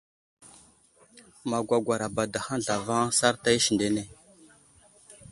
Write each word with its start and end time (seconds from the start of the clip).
Magwagwar 1.49 2.01
abadahaŋ 2.07 2.59
zlavaŋ 2.65 3.05
sarta 3.17 3.49
isindene. 3.59 4.03